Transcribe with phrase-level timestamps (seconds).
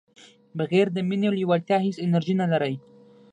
[0.57, 2.75] بغیر د مینې او لیوالتیا هیڅ انرژي نه لرئ.